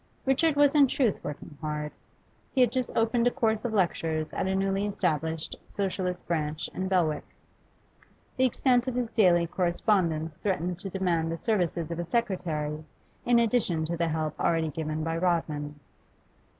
[0.25, 1.91] Richard was in truth working hard.
[2.55, 6.87] He had just opened a course of lectures at a newly established Socialist branch in
[6.87, 7.23] Belwick.
[8.35, 12.83] The extent of his daily correspondence threatened to demand the services of a secretary
[13.25, 15.79] in addition to the help already given by Rodman.